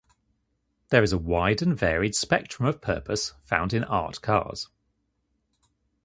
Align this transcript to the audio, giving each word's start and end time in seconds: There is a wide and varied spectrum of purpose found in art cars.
There 0.89 1.03
is 1.03 1.13
a 1.13 1.17
wide 1.19 1.61
and 1.61 1.77
varied 1.77 2.15
spectrum 2.15 2.67
of 2.67 2.81
purpose 2.81 3.33
found 3.43 3.71
in 3.71 3.83
art 3.83 4.19
cars. 4.23 4.67